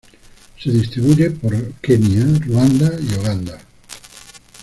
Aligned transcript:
Se 0.59 0.71
distribuye 0.71 1.29
por 1.29 1.53
la 1.53 1.61
Kenia, 1.79 2.25
Ruanda 2.43 2.91
y 2.99 3.13
Uganda. 3.19 3.59